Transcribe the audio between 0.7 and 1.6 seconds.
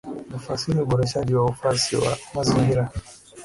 uboreshaji wa